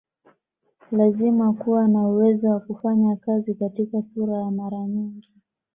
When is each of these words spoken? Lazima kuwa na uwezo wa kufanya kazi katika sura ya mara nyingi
Lazima 0.91 1.53
kuwa 1.53 1.87
na 1.87 1.99
uwezo 2.07 2.49
wa 2.49 2.59
kufanya 2.59 3.15
kazi 3.15 3.55
katika 3.55 4.03
sura 4.13 4.37
ya 4.37 4.51
mara 4.51 4.87
nyingi 4.87 5.29